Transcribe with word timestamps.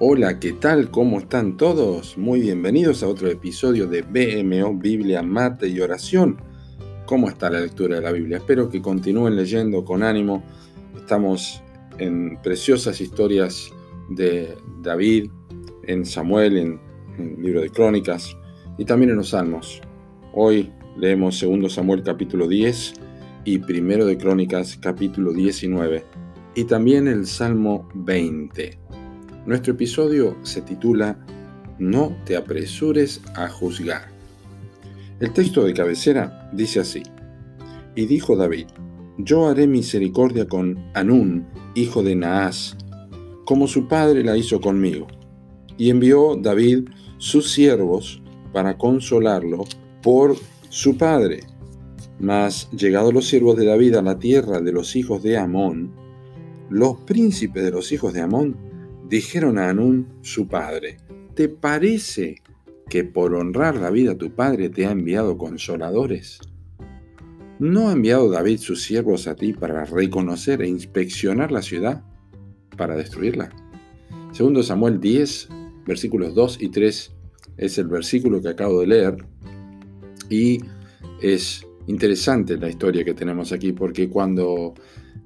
Hola, 0.00 0.38
¿qué 0.38 0.52
tal? 0.52 0.92
¿Cómo 0.92 1.18
están 1.18 1.56
todos? 1.56 2.16
Muy 2.16 2.40
bienvenidos 2.40 3.02
a 3.02 3.08
otro 3.08 3.26
episodio 3.28 3.88
de 3.88 4.02
BMO 4.02 4.74
Biblia, 4.74 5.24
Mate 5.24 5.66
y 5.66 5.80
Oración. 5.80 6.40
¿Cómo 7.04 7.28
está 7.28 7.50
la 7.50 7.58
lectura 7.58 7.96
de 7.96 8.02
la 8.02 8.12
Biblia? 8.12 8.36
Espero 8.36 8.70
que 8.70 8.80
continúen 8.80 9.34
leyendo 9.34 9.84
con 9.84 10.04
ánimo. 10.04 10.44
Estamos 10.96 11.64
en 11.98 12.40
preciosas 12.44 13.00
historias 13.00 13.72
de 14.10 14.56
David, 14.82 15.32
en 15.82 16.06
Samuel, 16.06 16.58
en, 16.58 16.80
el 17.18 17.42
libro 17.42 17.60
de 17.60 17.70
Crónicas 17.70 18.36
y 18.78 18.84
también 18.84 19.10
en 19.10 19.16
los 19.16 19.30
Salmos. 19.30 19.80
Hoy 20.32 20.72
leemos 20.96 21.40
2 21.40 21.72
Samuel 21.72 22.04
capítulo 22.04 22.46
10 22.46 22.94
y 23.44 23.58
1 23.58 24.04
de 24.04 24.16
Crónicas 24.16 24.78
capítulo 24.80 25.32
19 25.32 26.04
y 26.54 26.64
también 26.66 27.08
el 27.08 27.26
Salmo 27.26 27.88
20. 27.94 28.87
Nuestro 29.48 29.72
episodio 29.72 30.36
se 30.42 30.60
titula 30.60 31.18
No 31.78 32.14
te 32.26 32.36
apresures 32.36 33.22
a 33.34 33.48
juzgar. 33.48 34.02
El 35.20 35.32
texto 35.32 35.64
de 35.64 35.72
cabecera 35.72 36.50
dice 36.52 36.80
así, 36.80 37.02
Y 37.94 38.04
dijo 38.04 38.36
David, 38.36 38.66
Yo 39.16 39.48
haré 39.48 39.66
misericordia 39.66 40.46
con 40.46 40.78
Anún, 40.92 41.46
hijo 41.74 42.02
de 42.02 42.14
Naas, 42.14 42.76
como 43.46 43.66
su 43.68 43.88
padre 43.88 44.22
la 44.22 44.36
hizo 44.36 44.60
conmigo. 44.60 45.06
Y 45.78 45.88
envió 45.88 46.36
David 46.36 46.90
sus 47.16 47.50
siervos 47.50 48.20
para 48.52 48.76
consolarlo 48.76 49.64
por 50.02 50.36
su 50.68 50.98
padre. 50.98 51.40
Mas 52.20 52.68
llegados 52.72 53.14
los 53.14 53.26
siervos 53.26 53.56
de 53.56 53.64
David 53.64 53.94
a 53.94 54.02
la 54.02 54.18
tierra 54.18 54.60
de 54.60 54.72
los 54.72 54.94
hijos 54.94 55.22
de 55.22 55.38
Amón, 55.38 55.94
los 56.68 56.98
príncipes 56.98 57.64
de 57.64 57.70
los 57.70 57.92
hijos 57.92 58.12
de 58.12 58.20
Amón 58.20 58.68
dijeron 59.08 59.58
a 59.58 59.70
Anún, 59.70 60.06
su 60.22 60.48
padre, 60.48 60.98
¿te 61.34 61.48
parece 61.48 62.36
que 62.88 63.04
por 63.04 63.34
honrar 63.34 63.76
la 63.76 63.90
vida 63.90 64.16
tu 64.16 64.30
padre 64.30 64.68
te 64.68 64.86
ha 64.86 64.90
enviado 64.90 65.38
consoladores? 65.38 66.40
¿No 67.58 67.88
ha 67.88 67.92
enviado 67.92 68.30
David 68.30 68.58
sus 68.58 68.82
siervos 68.82 69.26
a 69.26 69.34
ti 69.34 69.52
para 69.52 69.84
reconocer 69.84 70.62
e 70.62 70.68
inspeccionar 70.68 71.50
la 71.50 71.62
ciudad, 71.62 72.04
para 72.76 72.96
destruirla? 72.96 73.50
Segundo 74.32 74.62
Samuel 74.62 75.00
10, 75.00 75.48
versículos 75.86 76.34
2 76.34 76.62
y 76.62 76.68
3 76.68 77.12
es 77.56 77.78
el 77.78 77.88
versículo 77.88 78.40
que 78.40 78.48
acabo 78.48 78.80
de 78.80 78.86
leer 78.86 79.16
y 80.30 80.60
es 81.20 81.66
interesante 81.86 82.56
la 82.58 82.68
historia 82.68 83.04
que 83.04 83.14
tenemos 83.14 83.52
aquí 83.52 83.72
porque 83.72 84.08
cuando 84.08 84.74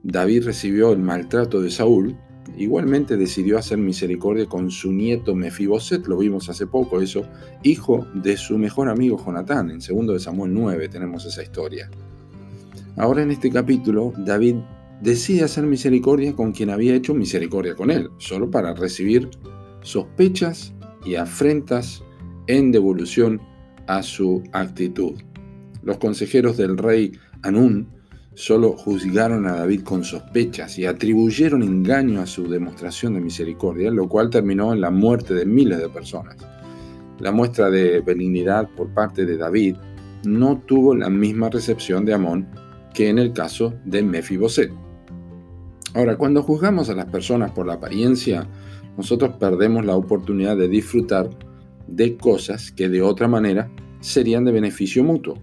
David 0.02 0.44
recibió 0.44 0.92
el 0.92 1.00
maltrato 1.00 1.60
de 1.60 1.70
Saúl, 1.70 2.16
Igualmente 2.56 3.16
decidió 3.16 3.58
hacer 3.58 3.78
misericordia 3.78 4.46
con 4.46 4.70
su 4.70 4.92
nieto 4.92 5.34
Mefiboset, 5.34 6.06
lo 6.06 6.18
vimos 6.18 6.48
hace 6.48 6.66
poco 6.66 7.00
eso, 7.00 7.24
hijo 7.62 8.06
de 8.14 8.36
su 8.36 8.58
mejor 8.58 8.88
amigo 8.88 9.22
Jonatán. 9.24 9.70
En 9.70 9.78
2 9.78 10.14
de 10.14 10.20
Samuel 10.20 10.52
9 10.52 10.88
tenemos 10.88 11.24
esa 11.24 11.42
historia. 11.42 11.90
Ahora 12.96 13.22
en 13.22 13.30
este 13.30 13.50
capítulo, 13.50 14.12
David 14.18 14.56
decide 15.00 15.44
hacer 15.44 15.64
misericordia 15.64 16.34
con 16.34 16.52
quien 16.52 16.70
había 16.70 16.94
hecho 16.94 17.14
misericordia 17.14 17.74
con 17.74 17.90
él, 17.90 18.10
solo 18.18 18.50
para 18.50 18.74
recibir 18.74 19.30
sospechas 19.82 20.74
y 21.04 21.14
afrentas 21.14 22.04
en 22.48 22.70
devolución 22.70 23.40
a 23.86 24.02
su 24.02 24.42
actitud. 24.52 25.14
Los 25.82 25.98
consejeros 25.98 26.56
del 26.56 26.76
rey 26.76 27.12
Anún 27.42 27.88
solo 28.34 28.72
juzgaron 28.72 29.46
a 29.46 29.56
David 29.56 29.82
con 29.82 30.04
sospechas 30.04 30.78
y 30.78 30.86
atribuyeron 30.86 31.62
engaño 31.62 32.20
a 32.20 32.26
su 32.26 32.48
demostración 32.48 33.14
de 33.14 33.20
misericordia, 33.20 33.90
lo 33.90 34.08
cual 34.08 34.30
terminó 34.30 34.72
en 34.72 34.80
la 34.80 34.90
muerte 34.90 35.34
de 35.34 35.44
miles 35.44 35.78
de 35.78 35.88
personas. 35.88 36.36
La 37.18 37.30
muestra 37.30 37.70
de 37.70 38.00
benignidad 38.00 38.68
por 38.76 38.88
parte 38.92 39.26
de 39.26 39.36
David 39.36 39.76
no 40.24 40.58
tuvo 40.58 40.94
la 40.94 41.10
misma 41.10 41.50
recepción 41.50 42.04
de 42.04 42.14
Amón 42.14 42.48
que 42.94 43.08
en 43.08 43.18
el 43.18 43.32
caso 43.32 43.74
de 43.84 44.02
Mefiboset. 44.02 44.72
Ahora, 45.94 46.16
cuando 46.16 46.42
juzgamos 46.42 46.88
a 46.88 46.94
las 46.94 47.06
personas 47.06 47.50
por 47.50 47.66
la 47.66 47.74
apariencia, 47.74 48.48
nosotros 48.96 49.34
perdemos 49.38 49.84
la 49.84 49.96
oportunidad 49.96 50.56
de 50.56 50.68
disfrutar 50.68 51.28
de 51.86 52.16
cosas 52.16 52.72
que 52.72 52.88
de 52.88 53.02
otra 53.02 53.28
manera 53.28 53.70
serían 54.00 54.44
de 54.44 54.52
beneficio 54.52 55.04
mutuo. 55.04 55.38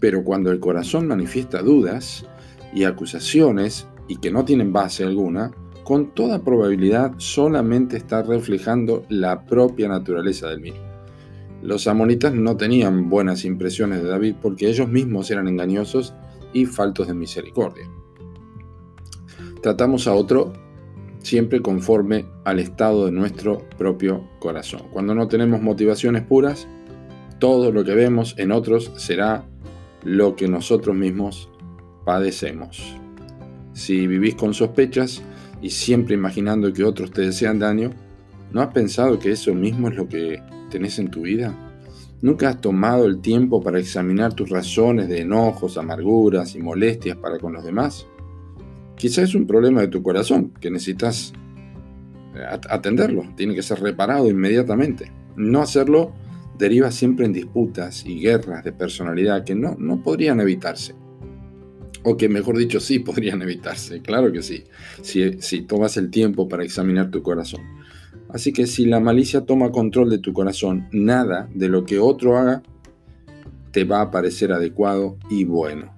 Pero 0.00 0.24
cuando 0.24 0.50
el 0.50 0.58
corazón 0.58 1.06
manifiesta 1.06 1.62
dudas 1.62 2.26
y 2.74 2.84
acusaciones 2.84 3.86
y 4.08 4.16
que 4.16 4.30
no 4.30 4.44
tienen 4.44 4.72
base 4.72 5.04
alguna, 5.04 5.52
con 5.84 6.14
toda 6.14 6.42
probabilidad 6.42 7.12
solamente 7.18 7.96
está 7.96 8.22
reflejando 8.22 9.04
la 9.08 9.44
propia 9.44 9.88
naturaleza 9.88 10.48
del 10.48 10.60
mismo. 10.60 10.90
Los 11.62 11.86
amonitas 11.86 12.32
no 12.32 12.56
tenían 12.56 13.10
buenas 13.10 13.44
impresiones 13.44 14.02
de 14.02 14.08
David 14.08 14.36
porque 14.40 14.68
ellos 14.68 14.88
mismos 14.88 15.30
eran 15.30 15.46
engañosos 15.46 16.14
y 16.52 16.64
faltos 16.64 17.08
de 17.08 17.14
misericordia. 17.14 17.88
Tratamos 19.62 20.06
a 20.06 20.14
otro 20.14 20.52
siempre 21.18 21.60
conforme 21.60 22.24
al 22.44 22.60
estado 22.60 23.06
de 23.06 23.12
nuestro 23.12 23.68
propio 23.76 24.26
corazón. 24.38 24.82
Cuando 24.90 25.14
no 25.14 25.28
tenemos 25.28 25.60
motivaciones 25.60 26.22
puras, 26.22 26.66
todo 27.38 27.72
lo 27.72 27.84
que 27.84 27.94
vemos 27.94 28.34
en 28.38 28.52
otros 28.52 28.92
será 28.96 29.49
lo 30.04 30.36
que 30.36 30.48
nosotros 30.48 30.96
mismos 30.96 31.50
padecemos. 32.04 32.96
Si 33.72 34.06
vivís 34.06 34.34
con 34.34 34.54
sospechas 34.54 35.22
y 35.62 35.70
siempre 35.70 36.14
imaginando 36.14 36.72
que 36.72 36.84
otros 36.84 37.10
te 37.10 37.22
desean 37.22 37.58
daño, 37.58 37.90
¿no 38.52 38.60
has 38.62 38.72
pensado 38.72 39.18
que 39.18 39.30
eso 39.30 39.54
mismo 39.54 39.88
es 39.88 39.96
lo 39.96 40.08
que 40.08 40.42
tenés 40.70 40.98
en 40.98 41.10
tu 41.10 41.22
vida? 41.22 41.54
¿Nunca 42.22 42.50
has 42.50 42.60
tomado 42.60 43.06
el 43.06 43.20
tiempo 43.20 43.62
para 43.62 43.78
examinar 43.78 44.34
tus 44.34 44.50
razones 44.50 45.08
de 45.08 45.20
enojos, 45.20 45.78
amarguras 45.78 46.54
y 46.54 46.60
molestias 46.60 47.16
para 47.16 47.38
con 47.38 47.54
los 47.54 47.64
demás? 47.64 48.06
Quizás 48.96 49.30
es 49.30 49.34
un 49.34 49.46
problema 49.46 49.80
de 49.80 49.88
tu 49.88 50.02
corazón 50.02 50.52
que 50.60 50.70
necesitas 50.70 51.32
eh, 52.34 52.44
atenderlo, 52.68 53.24
tiene 53.36 53.54
que 53.54 53.62
ser 53.62 53.80
reparado 53.80 54.28
inmediatamente. 54.28 55.10
No 55.36 55.62
hacerlo 55.62 56.12
deriva 56.60 56.90
siempre 56.92 57.24
en 57.24 57.32
disputas 57.32 58.04
y 58.04 58.20
guerras 58.20 58.62
de 58.62 58.72
personalidad 58.72 59.44
que 59.44 59.54
no, 59.54 59.76
no 59.78 60.02
podrían 60.02 60.40
evitarse. 60.40 60.94
O 62.04 62.16
que 62.16 62.28
mejor 62.28 62.56
dicho 62.56 62.80
sí 62.80 62.98
podrían 62.98 63.42
evitarse, 63.42 64.00
claro 64.00 64.30
que 64.30 64.42
sí, 64.42 64.64
si, 65.02 65.40
si 65.40 65.62
tomas 65.62 65.96
el 65.96 66.10
tiempo 66.10 66.48
para 66.48 66.62
examinar 66.62 67.10
tu 67.10 67.22
corazón. 67.22 67.62
Así 68.28 68.52
que 68.52 68.66
si 68.66 68.86
la 68.86 69.00
malicia 69.00 69.44
toma 69.44 69.72
control 69.72 70.08
de 70.08 70.18
tu 70.18 70.32
corazón, 70.32 70.86
nada 70.92 71.48
de 71.54 71.68
lo 71.68 71.84
que 71.84 71.98
otro 71.98 72.36
haga 72.36 72.62
te 73.72 73.84
va 73.84 74.02
a 74.02 74.10
parecer 74.10 74.52
adecuado 74.52 75.18
y 75.28 75.44
bueno. 75.44 75.92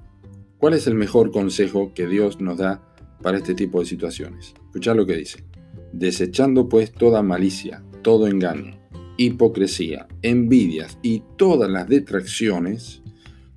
¿Cuál 0.59 0.75
es 0.75 0.87
el 0.87 0.95
mejor 0.95 1.31
consejo 1.31 1.93
que 1.95 2.07
Dios 2.07 2.41
nos 2.41 2.59
da 2.59 2.83
para 3.21 3.39
este 3.39 3.55
tipo 3.55 3.81
de 3.81 3.87
situaciones? 3.87 4.55
Escuchad 4.67 4.97
lo 4.97 5.07
que 5.07 5.17
dice. 5.17 5.45
Desechando 5.93 6.69
pues 6.69 6.93
toda 6.93 7.23
malicia, 7.23 7.83
todo 8.03 8.29
engaño 8.29 8.82
hipocresía, 9.25 10.07
envidias 10.23 10.99
y 11.03 11.23
todas 11.37 11.71
las 11.71 11.89
detracciones, 11.89 13.03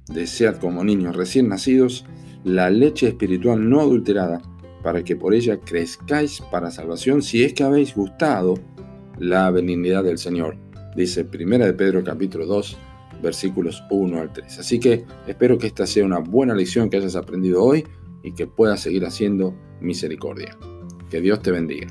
desead 0.08 0.58
como 0.58 0.84
niños 0.84 1.16
recién 1.16 1.50
nacidos 1.50 2.06
la 2.44 2.70
leche 2.70 3.08
espiritual 3.08 3.68
no 3.68 3.82
adulterada, 3.82 4.42
para 4.84 5.04
que 5.04 5.16
por 5.16 5.34
ella 5.34 5.60
crezcáis 5.60 6.42
para 6.52 6.70
salvación, 6.70 7.24
si 7.24 7.44
es 7.44 7.54
que 7.54 7.64
habéis 7.64 7.96
gustado 7.96 8.54
la 9.18 9.50
benignidad 9.50 10.04
del 10.04 10.20
Señor. 10.20 10.58
Dice 10.96 11.28
1 11.28 11.66
de 11.66 11.74
Pedro 11.74 12.04
capítulo 12.04 12.46
2, 12.46 12.78
versículos 13.24 13.84
1 13.90 14.22
al 14.22 14.32
3. 14.32 14.60
Así 14.60 14.80
que 14.80 15.04
espero 15.26 15.58
que 15.58 15.66
esta 15.66 15.88
sea 15.88 16.06
una 16.06 16.20
buena 16.20 16.54
lección 16.54 16.92
que 16.92 16.98
hayas 16.98 17.16
aprendido 17.16 17.64
hoy 17.64 17.84
y 18.22 18.34
que 18.34 18.46
puedas 18.46 18.82
seguir 18.82 19.06
haciendo 19.06 19.56
misericordia. 19.82 20.56
Que 21.10 21.22
Dios 21.22 21.42
te 21.42 21.50
bendiga. 21.50 21.88